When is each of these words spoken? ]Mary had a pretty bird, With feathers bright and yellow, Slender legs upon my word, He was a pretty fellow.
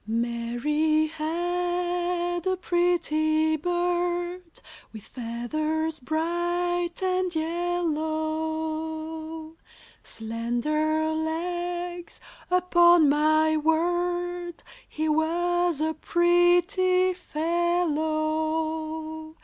]Mary 0.07 1.05
had 1.05 2.47
a 2.47 2.57
pretty 2.57 3.55
bird, 3.55 4.59
With 4.91 5.03
feathers 5.03 5.99
bright 5.99 7.03
and 7.03 7.35
yellow, 7.35 9.57
Slender 10.01 11.07
legs 11.13 12.19
upon 12.49 13.09
my 13.09 13.55
word, 13.57 14.63
He 14.89 15.07
was 15.07 15.79
a 15.81 15.93
pretty 15.93 17.13
fellow. 17.13 19.35